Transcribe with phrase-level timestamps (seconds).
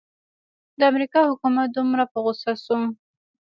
[0.79, 2.79] د امریکا حکومت دومره په غوسه شو.